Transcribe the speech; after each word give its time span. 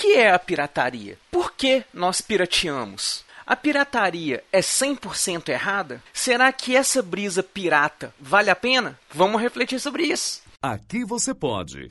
que 0.00 0.14
é 0.14 0.32
a 0.32 0.38
pirataria? 0.38 1.18
Por 1.30 1.52
que 1.52 1.84
nós 1.92 2.22
pirateamos? 2.22 3.22
A 3.46 3.54
pirataria 3.54 4.42
é 4.50 4.60
100% 4.60 5.50
errada? 5.50 6.02
Será 6.10 6.50
que 6.52 6.74
essa 6.74 7.02
brisa 7.02 7.42
pirata 7.42 8.14
vale 8.18 8.48
a 8.48 8.56
pena? 8.56 8.98
Vamos 9.12 9.42
refletir 9.42 9.78
sobre 9.78 10.04
isso. 10.04 10.40
Aqui 10.62 11.04
você 11.04 11.34
pode. 11.34 11.90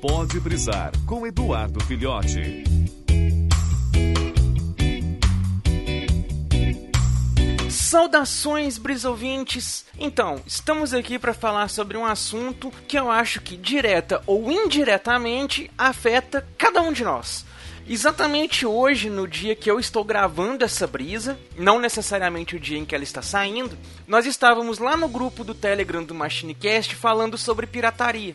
Pode 0.00 0.40
brisar 0.40 0.92
com 1.06 1.26
Eduardo 1.26 1.84
Filhote. 1.84 2.64
Saudações, 7.92 8.78
brisouvintes! 8.78 9.84
Então, 9.98 10.40
estamos 10.46 10.94
aqui 10.94 11.18
para 11.18 11.34
falar 11.34 11.68
sobre 11.68 11.94
um 11.94 12.06
assunto 12.06 12.72
que 12.88 12.98
eu 12.98 13.10
acho 13.10 13.42
que 13.42 13.54
direta 13.54 14.22
ou 14.26 14.50
indiretamente 14.50 15.70
afeta 15.76 16.42
cada 16.56 16.80
um 16.80 16.90
de 16.90 17.04
nós. 17.04 17.44
Exatamente 17.86 18.64
hoje, 18.64 19.10
no 19.10 19.28
dia 19.28 19.54
que 19.54 19.70
eu 19.70 19.78
estou 19.78 20.02
gravando 20.04 20.64
essa 20.64 20.86
brisa, 20.86 21.38
não 21.54 21.78
necessariamente 21.78 22.56
o 22.56 22.60
dia 22.60 22.78
em 22.78 22.86
que 22.86 22.94
ela 22.94 23.04
está 23.04 23.20
saindo, 23.20 23.76
nós 24.06 24.24
estávamos 24.24 24.78
lá 24.78 24.96
no 24.96 25.06
grupo 25.06 25.44
do 25.44 25.54
Telegram 25.54 26.02
do 26.02 26.14
MachineCast 26.14 26.94
falando 26.94 27.36
sobre 27.36 27.66
pirataria. 27.66 28.34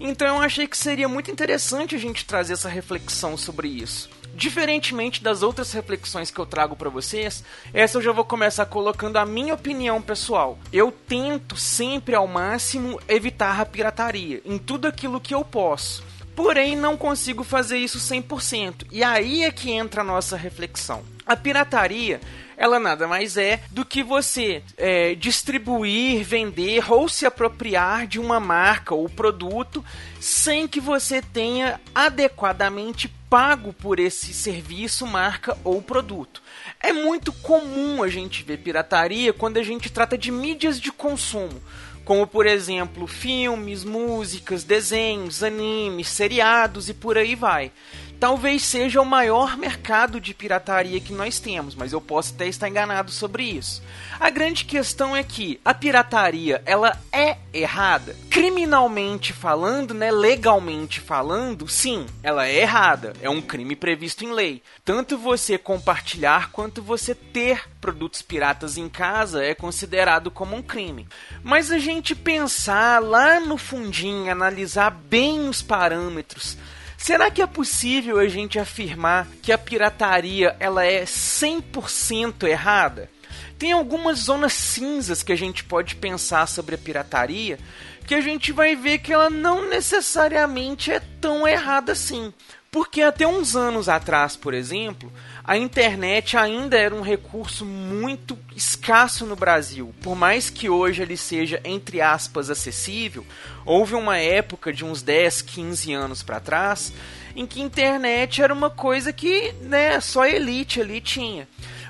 Então 0.00 0.26
eu 0.26 0.42
achei 0.42 0.66
que 0.66 0.76
seria 0.76 1.08
muito 1.08 1.30
interessante 1.30 1.94
a 1.94 1.98
gente 1.98 2.24
trazer 2.24 2.54
essa 2.54 2.68
reflexão 2.68 3.36
sobre 3.36 3.68
isso. 3.68 4.15
Diferentemente 4.36 5.22
das 5.22 5.42
outras 5.42 5.72
reflexões 5.72 6.30
que 6.30 6.38
eu 6.38 6.44
trago 6.44 6.76
para 6.76 6.90
vocês, 6.90 7.42
essa 7.72 7.96
eu 7.96 8.02
já 8.02 8.12
vou 8.12 8.22
começar 8.24 8.66
colocando 8.66 9.16
a 9.16 9.24
minha 9.24 9.54
opinião 9.54 10.02
pessoal. 10.02 10.58
Eu 10.70 10.92
tento 10.92 11.56
sempre 11.56 12.14
ao 12.14 12.26
máximo 12.26 13.00
evitar 13.08 13.58
a 13.58 13.64
pirataria 13.64 14.42
em 14.44 14.58
tudo 14.58 14.86
aquilo 14.86 15.22
que 15.22 15.34
eu 15.34 15.42
posso. 15.42 16.04
Porém, 16.34 16.76
não 16.76 16.98
consigo 16.98 17.42
fazer 17.42 17.78
isso 17.78 17.98
100%. 17.98 18.88
E 18.92 19.02
aí 19.02 19.42
é 19.42 19.50
que 19.50 19.70
entra 19.70 20.02
a 20.02 20.04
nossa 20.04 20.36
reflexão. 20.36 21.02
A 21.24 21.34
pirataria 21.34 22.20
ela 22.56 22.80
nada 22.80 23.06
mais 23.06 23.36
é 23.36 23.60
do 23.70 23.84
que 23.84 24.02
você 24.02 24.62
é, 24.76 25.14
distribuir, 25.14 26.24
vender 26.24 26.90
ou 26.90 27.08
se 27.08 27.26
apropriar 27.26 28.06
de 28.06 28.18
uma 28.18 28.40
marca 28.40 28.94
ou 28.94 29.08
produto 29.08 29.84
sem 30.18 30.66
que 30.66 30.80
você 30.80 31.20
tenha 31.20 31.78
adequadamente 31.94 33.08
pago 33.28 33.72
por 33.72 33.98
esse 33.98 34.32
serviço, 34.32 35.06
marca 35.06 35.56
ou 35.64 35.82
produto. 35.82 36.42
É 36.80 36.92
muito 36.92 37.32
comum 37.32 38.02
a 38.02 38.08
gente 38.08 38.42
ver 38.42 38.58
pirataria 38.58 39.32
quando 39.32 39.58
a 39.58 39.62
gente 39.62 39.90
trata 39.90 40.16
de 40.16 40.30
mídias 40.30 40.80
de 40.80 40.92
consumo, 40.92 41.60
como 42.04 42.26
por 42.26 42.46
exemplo 42.46 43.06
filmes, 43.06 43.84
músicas, 43.84 44.62
desenhos, 44.62 45.42
animes, 45.42 46.08
seriados 46.08 46.88
e 46.88 46.94
por 46.94 47.18
aí 47.18 47.34
vai 47.34 47.72
talvez 48.18 48.62
seja 48.62 49.00
o 49.00 49.06
maior 49.06 49.56
mercado 49.56 50.20
de 50.20 50.34
pirataria 50.34 51.00
que 51.00 51.12
nós 51.12 51.38
temos, 51.38 51.74
mas 51.74 51.92
eu 51.92 52.00
posso 52.00 52.34
até 52.34 52.46
estar 52.46 52.68
enganado 52.68 53.10
sobre 53.10 53.44
isso. 53.44 53.82
A 54.18 54.30
grande 54.30 54.64
questão 54.64 55.14
é 55.14 55.22
que 55.22 55.60
a 55.64 55.74
pirataria, 55.74 56.62
ela 56.64 56.98
é 57.12 57.36
errada. 57.52 58.16
Criminalmente 58.30 59.32
falando, 59.32 59.92
né, 59.94 60.10
legalmente 60.10 61.00
falando, 61.00 61.68
sim, 61.68 62.06
ela 62.22 62.46
é 62.46 62.60
errada. 62.60 63.12
É 63.20 63.28
um 63.28 63.42
crime 63.42 63.76
previsto 63.76 64.24
em 64.24 64.32
lei. 64.32 64.62
Tanto 64.84 65.18
você 65.18 65.58
compartilhar 65.58 66.50
quanto 66.50 66.82
você 66.82 67.14
ter 67.14 67.64
produtos 67.80 68.22
piratas 68.22 68.76
em 68.76 68.88
casa 68.88 69.44
é 69.44 69.54
considerado 69.54 70.30
como 70.30 70.56
um 70.56 70.62
crime. 70.62 71.06
Mas 71.42 71.70
a 71.70 71.78
gente 71.78 72.14
pensar 72.14 73.02
lá 73.02 73.40
no 73.40 73.56
fundinho, 73.56 74.30
analisar 74.30 74.90
bem 74.90 75.48
os 75.48 75.62
parâmetros, 75.62 76.56
Será 76.96 77.30
que 77.30 77.42
é 77.42 77.46
possível 77.46 78.18
a 78.18 78.26
gente 78.26 78.58
afirmar 78.58 79.28
que 79.42 79.52
a 79.52 79.58
pirataria 79.58 80.56
ela 80.58 80.84
é 80.84 81.04
100% 81.04 82.44
errada? 82.44 83.10
Tem 83.58 83.72
algumas 83.72 84.20
zonas 84.20 84.52
cinzas 84.52 85.22
que 85.22 85.32
a 85.32 85.36
gente 85.36 85.64
pode 85.64 85.96
pensar 85.96 86.46
sobre 86.46 86.74
a 86.74 86.78
pirataria 86.78 87.58
que 88.06 88.14
a 88.14 88.20
gente 88.20 88.52
vai 88.52 88.76
ver 88.76 88.98
que 88.98 89.12
ela 89.12 89.28
não 89.28 89.68
necessariamente 89.68 90.90
é 90.90 91.00
tão 91.20 91.46
errada 91.46 91.92
assim. 91.92 92.32
Porque 92.70 93.00
até 93.00 93.26
uns 93.26 93.56
anos 93.56 93.88
atrás, 93.88 94.36
por 94.36 94.52
exemplo, 94.52 95.10
a 95.42 95.56
internet 95.56 96.36
ainda 96.36 96.76
era 96.76 96.94
um 96.94 97.00
recurso 97.00 97.64
muito 97.64 98.38
escasso 98.54 99.24
no 99.24 99.34
Brasil. 99.34 99.94
Por 100.02 100.14
mais 100.14 100.50
que 100.50 100.68
hoje 100.68 101.02
ele 101.02 101.16
seja, 101.16 101.60
entre 101.64 102.00
aspas, 102.00 102.50
acessível, 102.50 103.24
houve 103.64 103.94
uma 103.94 104.18
época 104.18 104.72
de 104.72 104.84
uns 104.84 105.02
10, 105.02 105.42
15 105.42 105.92
anos 105.94 106.22
para 106.22 106.40
trás 106.40 106.92
em 107.34 107.46
que 107.46 107.60
internet 107.60 108.42
era 108.42 108.52
uma 108.52 108.70
coisa 108.70 109.12
que 109.12 109.52
né, 109.60 110.00
só 110.00 110.26
elite 110.26 110.80
ali 110.80 111.00
tinha. 111.00 111.46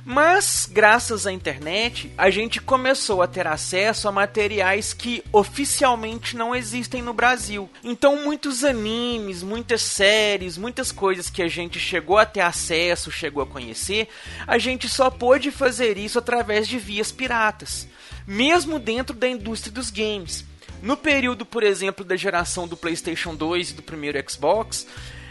Mas, 0.09 0.69
graças 0.71 1.27
à 1.27 1.33
internet, 1.33 2.13
a 2.17 2.31
gente 2.31 2.61
começou 2.61 3.23
a 3.23 3.27
ter 3.27 3.45
acesso 3.45 4.07
a 4.07 4.13
materiais 4.13 4.95
que 4.95 5.21
oficialmente 5.33 6.37
não 6.37 6.55
existem 6.55 7.03
no 7.03 7.13
Brasil. 7.13 7.69
Então, 7.83 8.23
muitos 8.23 8.63
animes, 8.63 9.43
muitas 9.43 9.83
séries, 9.83 10.57
muitas 10.57 10.93
coisas 10.93 11.29
que 11.29 11.43
a 11.43 11.49
gente 11.49 11.81
chegou 11.81 12.19
a 12.19 12.25
ter 12.25 12.43
acesso, 12.43 13.11
chegou 13.11 13.43
a 13.43 13.47
conhecer, 13.47 14.07
a 14.47 14.59
gente 14.59 14.89
só 14.89 15.11
pôde 15.11 15.51
fazer 15.51 15.99
isso 15.99 16.21
através 16.21 16.69
de 16.69 16.79
vias 16.79 17.11
piratas, 17.11 17.89
mesmo 18.25 18.79
dentro 18.79 19.13
da 19.13 19.27
indústria 19.27 19.73
dos 19.73 19.91
games. 19.91 20.45
No 20.81 20.97
período, 20.97 21.45
por 21.45 21.65
exemplo, 21.65 22.05
da 22.05 22.15
geração 22.15 22.69
do 22.69 22.77
PlayStation 22.77 23.35
2 23.35 23.71
e 23.71 23.75
do 23.75 23.83
primeiro 23.83 24.23
Xbox, 24.31 24.87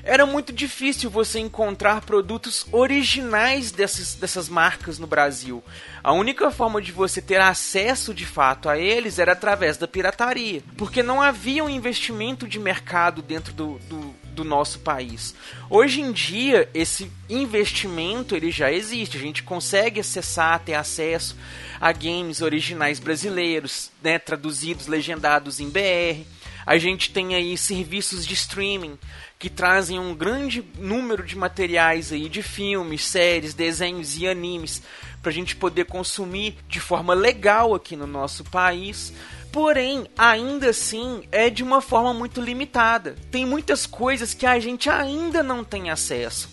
era 0.06 0.24
muito 0.24 0.54
difícil 0.54 1.10
você 1.10 1.40
encontrar 1.40 2.02
produtos 2.02 2.68
originais 2.72 3.72
dessas, 3.72 4.14
dessas 4.14 4.48
marcas 4.48 5.00
no 5.00 5.08
Brasil. 5.08 5.64
A 6.04 6.14
única 6.14 6.52
forma 6.52 6.80
de 6.80 6.92
você 6.92 7.20
ter 7.20 7.42
acesso 7.42 8.14
de 8.14 8.24
fato 8.24 8.70
a 8.70 8.78
eles 8.78 9.18
era 9.18 9.32
através 9.32 9.78
da 9.78 9.88
pirataria, 9.88 10.62
porque 10.78 11.02
não 11.02 11.20
havia 11.20 11.64
um 11.64 11.70
investimento 11.70 12.48
de 12.48 12.60
mercado 12.60 13.24
dentro 13.24 13.52
do, 13.52 13.80
do, 13.80 14.16
do 14.28 14.44
nosso 14.44 14.78
país. 14.80 15.34
Hoje 15.72 16.02
em 16.02 16.12
dia, 16.12 16.70
esse 16.72 17.12
investimento 17.28 18.36
ele 18.36 18.52
já 18.52 18.72
existe, 18.72 19.18
a 19.18 19.20
gente 19.20 19.42
consegue 19.42 20.00
acessar, 20.00 20.60
ter 20.60 20.76
acesso 20.76 21.36
a 21.82 21.92
games 21.92 22.42
originais 22.42 23.00
brasileiros, 23.00 23.90
né, 24.04 24.20
traduzidos, 24.20 24.86
legendados 24.86 25.60
em 25.60 25.68
BR. 25.68 26.35
A 26.66 26.78
gente 26.78 27.12
tem 27.12 27.36
aí 27.36 27.58
serviços 27.58 28.26
de 28.26 28.34
streaming 28.34 28.98
que 29.38 29.50
trazem 29.50 30.00
um 30.00 30.16
grande 30.16 30.64
número 30.78 31.24
de 31.24 31.38
materiais 31.38 32.12
aí 32.12 32.28
de 32.28 32.42
filmes, 32.42 33.06
séries, 33.06 33.54
desenhos 33.54 34.18
e 34.18 34.28
animes 34.28 34.82
para 35.22 35.30
a 35.30 35.34
gente 35.34 35.56
poder 35.56 35.86
consumir 35.86 36.58
de 36.68 36.80
forma 36.80 37.14
legal 37.14 37.76
aqui 37.76 37.96
no 37.96 38.08
nosso 38.08 38.44
país. 38.44 39.14
Porém, 39.52 40.06
ainda 40.18 40.70
assim, 40.70 41.24
é 41.32 41.50
de 41.50 41.64
uma 41.64 41.82
forma 41.82 42.14
muito 42.14 42.42
limitada. 42.42 43.16
Tem 43.32 43.46
muitas 43.46 43.86
coisas 43.86 44.34
que 44.34 44.46
a 44.46 44.60
gente 44.60 44.90
ainda 44.90 45.44
não 45.44 45.64
tem 45.64 45.90
acesso 45.90 46.50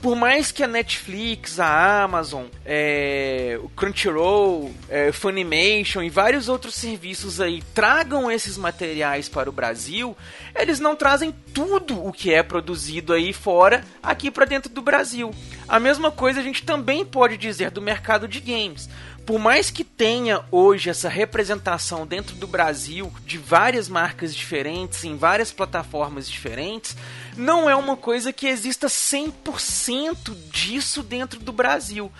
por 0.00 0.14
mais 0.14 0.52
que 0.52 0.62
a 0.62 0.68
Netflix, 0.68 1.58
a 1.58 2.02
Amazon, 2.02 2.44
é, 2.64 3.58
o 3.62 3.68
Crunchyroll, 3.70 4.72
é, 4.88 5.10
Funimation 5.12 6.02
e 6.02 6.10
vários 6.10 6.48
outros 6.48 6.74
serviços 6.74 7.40
aí 7.40 7.62
tragam 7.74 8.30
esses 8.30 8.56
materiais 8.56 9.28
para 9.28 9.50
o 9.50 9.52
Brasil, 9.52 10.16
eles 10.54 10.78
não 10.78 10.94
trazem 10.94 11.34
tudo 11.52 12.04
o 12.04 12.12
que 12.12 12.32
é 12.32 12.42
produzido 12.42 13.12
aí 13.12 13.32
fora 13.32 13.84
aqui 14.02 14.30
para 14.30 14.44
dentro 14.44 14.72
do 14.72 14.82
Brasil. 14.82 15.34
A 15.68 15.78
mesma 15.78 16.10
coisa 16.10 16.40
a 16.40 16.42
gente 16.42 16.62
também 16.62 17.04
pode 17.04 17.36
dizer 17.36 17.70
do 17.70 17.82
mercado 17.82 18.26
de 18.26 18.40
games 18.40 18.88
por 19.28 19.38
mais 19.38 19.70
que 19.70 19.84
tenha 19.84 20.40
hoje 20.50 20.88
essa 20.88 21.06
representação 21.06 22.06
dentro 22.06 22.34
do 22.36 22.46
Brasil 22.46 23.12
de 23.26 23.36
várias 23.36 23.86
marcas 23.86 24.34
diferentes, 24.34 25.04
em 25.04 25.18
várias 25.18 25.52
plataformas 25.52 26.26
diferentes, 26.26 26.96
não 27.36 27.68
é 27.68 27.76
uma 27.76 27.94
coisa 27.94 28.32
que 28.32 28.46
exista 28.46 28.86
100% 28.86 30.34
disso 30.50 31.02
dentro 31.02 31.40
do 31.40 31.52
Brasil. 31.52 32.10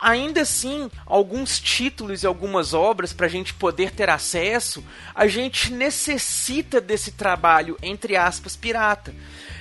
Ainda 0.00 0.40
assim, 0.40 0.90
alguns 1.06 1.60
títulos 1.60 2.24
e 2.24 2.26
algumas 2.26 2.74
obras 2.74 3.12
para 3.12 3.26
a 3.26 3.30
gente 3.30 3.54
poder 3.54 3.92
ter 3.92 4.10
acesso, 4.10 4.82
a 5.14 5.28
gente 5.28 5.72
necessita 5.72 6.80
desse 6.80 7.12
trabalho, 7.12 7.78
entre 7.80 8.16
aspas, 8.16 8.56
pirata. 8.56 9.14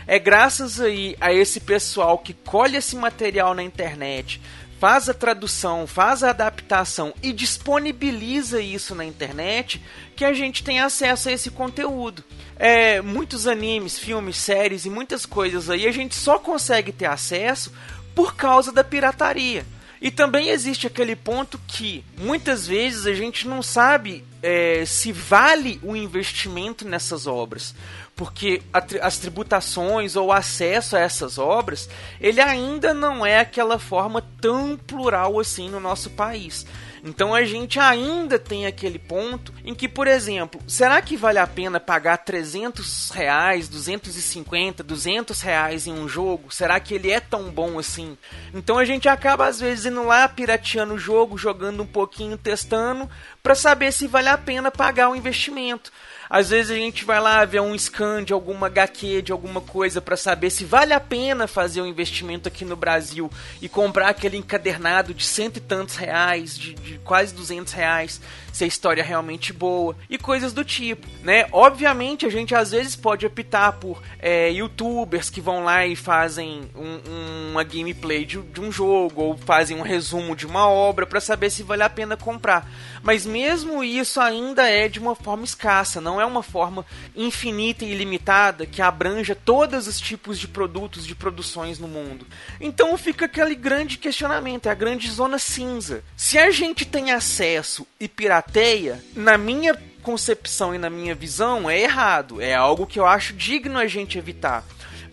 É 0.07 0.19
graças 0.19 0.79
aí 0.79 1.15
a 1.19 1.33
esse 1.33 1.59
pessoal 1.59 2.17
que 2.17 2.33
colhe 2.33 2.77
esse 2.77 2.95
material 2.95 3.53
na 3.53 3.63
internet, 3.63 4.39
faz 4.79 5.09
a 5.09 5.13
tradução, 5.13 5.87
faz 5.87 6.23
a 6.23 6.29
adaptação 6.29 7.13
e 7.23 7.33
disponibiliza 7.33 8.61
isso 8.61 8.93
na 8.93 9.03
internet, 9.03 9.81
que 10.15 10.23
a 10.23 10.33
gente 10.33 10.63
tem 10.63 10.79
acesso 10.79 11.29
a 11.29 11.31
esse 11.31 11.49
conteúdo. 11.49 12.23
É, 12.57 13.01
muitos 13.01 13.47
animes, 13.47 13.97
filmes, 13.97 14.37
séries 14.37 14.85
e 14.85 14.89
muitas 14.89 15.25
coisas 15.25 15.69
aí 15.69 15.87
a 15.87 15.91
gente 15.91 16.15
só 16.15 16.37
consegue 16.37 16.91
ter 16.91 17.05
acesso 17.05 17.71
por 18.13 18.35
causa 18.35 18.71
da 18.71 18.83
pirataria. 18.83 19.65
E 20.01 20.11
também 20.11 20.49
existe 20.49 20.85
aquele 20.85 21.15
ponto 21.15 21.59
que 21.67 22.03
muitas 22.17 22.67
vezes 22.67 23.07
a 23.07 23.13
gente 23.13 23.47
não 23.47 23.63
sabe 23.63 24.23
é, 24.41 24.83
se 24.85 25.11
vale 25.11 25.79
o 25.83 25.95
investimento 25.95 26.87
nessas 26.87 27.27
obras. 27.27 27.75
porque 28.15 28.61
as 29.01 29.17
tributações 29.17 30.15
ou 30.15 30.31
acesso 30.31 30.95
a 30.95 30.99
essas 31.01 31.37
obras, 31.37 31.89
ele 32.21 32.39
ainda 32.39 32.93
não 32.93 33.25
é 33.25 33.39
aquela 33.39 33.77
forma 33.77 34.23
tão 34.39 34.77
plural 34.77 35.37
assim 35.37 35.69
no 35.69 35.81
nosso 35.81 36.09
país. 36.11 36.65
Então 37.05 37.35
a 37.35 37.43
gente 37.43 37.79
ainda 37.79 38.39
tem 38.39 38.65
aquele 38.65 38.97
ponto 38.97 39.53
em 39.63 39.75
que, 39.75 39.87
por 39.87 40.07
exemplo, 40.07 40.59
será 40.67 40.99
que 41.03 41.15
vale 41.15 41.37
a 41.37 41.45
pena 41.45 41.79
pagar 41.79 42.17
300 42.17 43.11
reais, 43.11 43.69
250, 43.69 44.81
200 44.81 45.39
reais 45.41 45.85
em 45.85 45.93
um 45.93 46.07
jogo? 46.09 46.51
Será 46.51 46.79
que 46.79 46.95
ele 46.95 47.11
é 47.11 47.19
tão 47.19 47.51
bom 47.51 47.77
assim? 47.77 48.17
Então 48.55 48.79
a 48.79 48.85
gente 48.85 49.07
acaba 49.07 49.45
às 49.45 49.59
vezes 49.59 49.85
indo 49.85 50.03
lá 50.03 50.27
pirateando 50.27 50.95
o 50.95 50.97
jogo, 50.97 51.37
jogando 51.37 51.83
um 51.83 51.87
pouquinho, 51.87 52.39
testando, 52.39 53.07
para 53.43 53.53
saber 53.53 53.93
se 53.93 54.07
vale 54.07 54.29
a 54.29 54.34
pena 54.37 54.71
pagar 54.71 55.09
o 55.09 55.15
investimento. 55.15 55.91
Às 56.29 56.49
vezes 56.49 56.71
a 56.71 56.75
gente 56.75 57.05
vai 57.05 57.19
lá 57.19 57.43
ver 57.45 57.61
um 57.61 57.77
scan 57.77 58.23
de 58.23 58.33
alguma 58.33 58.67
HQ, 58.67 59.21
de 59.21 59.31
alguma 59.31 59.61
coisa, 59.61 60.01
para 60.01 60.17
saber 60.17 60.49
se 60.49 60.65
vale 60.65 60.93
a 60.93 60.99
pena 60.99 61.47
fazer 61.47 61.81
um 61.81 61.85
investimento 61.85 62.47
aqui 62.47 62.65
no 62.65 62.75
Brasil 62.75 63.29
e 63.61 63.69
comprar 63.69 64.09
aquele 64.09 64.37
encadernado 64.37 65.13
de 65.13 65.23
cento 65.23 65.57
e 65.57 65.61
tantos 65.61 65.95
reais, 65.95 66.57
de, 66.57 66.73
de 66.73 66.97
quase 66.99 67.33
duzentos 67.33 67.73
reais, 67.73 68.19
se 68.55 68.63
a 68.63 68.67
história 68.67 69.01
é 69.01 69.05
realmente 69.05 69.51
boa 69.51 69.97
e 70.09 70.17
coisas 70.17 70.53
do 70.53 70.63
tipo, 70.63 71.05
né? 71.21 71.45
Obviamente 71.51 72.25
a 72.25 72.29
gente 72.29 72.55
às 72.55 72.71
vezes 72.71 72.95
pode 72.95 73.25
optar 73.25 73.73
por 73.73 74.01
é, 74.17 74.49
youtubers 74.49 75.29
que 75.29 75.41
vão 75.41 75.65
lá 75.65 75.85
e 75.85 75.93
fazem 75.93 76.69
um, 76.73 77.51
uma 77.51 77.63
gameplay 77.63 78.23
de, 78.23 78.41
de, 78.41 78.61
um 78.61 78.71
jogo 78.71 79.21
ou 79.21 79.37
fazem 79.37 79.77
um 79.77 79.81
resumo 79.81 80.35
de 80.37 80.47
uma 80.47 80.69
obra 80.69 81.05
para 81.05 81.19
saber 81.19 81.49
se 81.49 81.63
vale 81.63 81.83
a 81.83 81.89
pena 81.89 82.15
comprar. 82.15 82.69
Mas 83.03 83.25
mesmo 83.25 83.83
isso 83.83 84.21
ainda 84.21 84.69
é 84.69 84.87
de 84.87 84.99
uma 84.99 85.15
forma 85.15 85.43
escassa, 85.43 85.99
não 85.99 86.14
é 86.19 86.25
uma 86.25 86.43
forma 86.43 86.85
infinita 87.15 87.85
e 87.85 87.91
ilimitada 87.91 88.65
que 88.65 88.81
abranja 88.81 89.35
todos 89.35 89.87
os 89.87 89.99
tipos 89.99 90.39
de 90.39 90.47
produtos, 90.47 91.05
de 91.05 91.15
produções 91.15 91.79
no 91.79 91.87
mundo. 91.87 92.25
Então 92.59 92.97
fica 92.97 93.25
aquele 93.25 93.55
grande 93.55 93.97
questionamento, 93.97 94.67
é 94.67 94.71
a 94.71 94.75
grande 94.75 95.09
zona 95.09 95.39
cinza. 95.39 96.03
Se 96.15 96.37
a 96.37 96.51
gente 96.51 96.85
tem 96.85 97.11
acesso 97.11 97.85
e 97.99 98.07
pirateia 98.07 99.03
na 99.15 99.37
minha 99.37 99.75
concepção 100.01 100.75
e 100.75 100.77
na 100.77 100.89
minha 100.89 101.15
visão, 101.15 101.67
é 101.69 101.81
errado. 101.81 102.39
É 102.39 102.53
algo 102.53 102.85
que 102.85 102.99
eu 102.99 103.05
acho 103.05 103.33
digno 103.33 103.79
a 103.79 103.87
gente 103.87 104.19
evitar. 104.19 104.63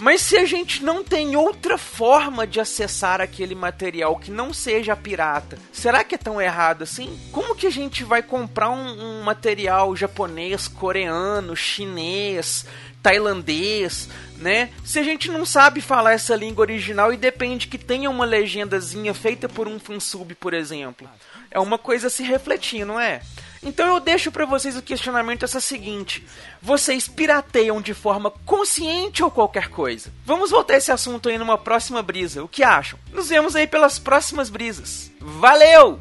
Mas 0.02 0.22
se 0.22 0.36
a 0.36 0.44
gente 0.44 0.82
não 0.82 1.04
tem 1.04 1.36
outra 1.36 1.78
forma 1.78 2.44
de 2.44 2.58
acessar 2.58 3.20
aquele 3.20 3.54
material 3.54 4.16
que 4.16 4.32
não 4.32 4.52
seja 4.52 4.96
pirata, 4.96 5.56
será 5.70 6.02
que 6.02 6.16
é 6.16 6.18
tão 6.18 6.42
errado 6.42 6.82
assim? 6.82 7.16
Como 7.30 7.54
que 7.54 7.68
a 7.68 7.70
gente 7.70 8.02
vai 8.02 8.20
comprar 8.20 8.70
um, 8.70 9.20
um 9.20 9.22
material 9.22 9.94
japonês, 9.94 10.66
coreano, 10.66 11.54
chinês, 11.54 12.66
tailandês, 13.02 14.08
né? 14.36 14.70
Se 14.84 14.98
a 14.98 15.02
gente 15.02 15.30
não 15.30 15.44
sabe 15.44 15.80
falar 15.80 16.12
essa 16.12 16.36
língua 16.36 16.62
original 16.62 17.12
e 17.12 17.16
depende 17.16 17.66
que 17.66 17.78
tenha 17.78 18.08
uma 18.08 18.24
legendazinha 18.24 19.12
feita 19.12 19.48
por 19.48 19.66
um 19.66 19.78
fansub, 19.78 20.34
por 20.36 20.54
exemplo. 20.54 21.08
É 21.50 21.58
uma 21.58 21.78
coisa 21.78 22.06
a 22.06 22.10
se 22.10 22.22
refletir, 22.22 22.84
não 22.84 22.98
é? 22.98 23.20
Então 23.62 23.86
eu 23.86 24.00
deixo 24.00 24.32
para 24.32 24.44
vocês 24.44 24.76
o 24.76 24.82
questionamento 24.82 25.44
essa 25.44 25.60
seguinte: 25.60 26.26
vocês 26.60 27.06
pirateiam 27.06 27.80
de 27.80 27.94
forma 27.94 28.30
consciente 28.44 29.22
ou 29.22 29.30
qualquer 29.30 29.68
coisa? 29.68 30.12
Vamos 30.24 30.50
voltar 30.50 30.76
esse 30.76 30.90
assunto 30.90 31.28
aí 31.28 31.38
numa 31.38 31.58
próxima 31.58 32.02
brisa. 32.02 32.42
O 32.42 32.48
que 32.48 32.64
acham? 32.64 32.98
Nos 33.12 33.28
vemos 33.28 33.54
aí 33.54 33.66
pelas 33.66 33.98
próximas 33.98 34.50
brisas. 34.50 35.12
Valeu! 35.20 36.00